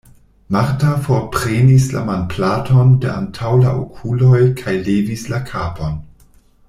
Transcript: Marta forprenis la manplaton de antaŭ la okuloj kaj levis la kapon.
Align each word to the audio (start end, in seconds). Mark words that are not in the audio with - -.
Marta 0.53 0.93
forprenis 1.07 1.83
la 1.95 2.01
manplaton 2.07 2.89
de 3.05 3.11
antaŭ 3.17 3.53
la 3.65 3.75
okuloj 3.83 4.41
kaj 4.63 4.75
levis 4.89 5.27
la 5.35 5.45
kapon. 5.53 6.01